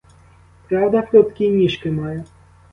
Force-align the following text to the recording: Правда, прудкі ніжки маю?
Правда, 0.67 1.01
прудкі 1.03 1.49
ніжки 1.49 1.91
маю? 1.91 2.23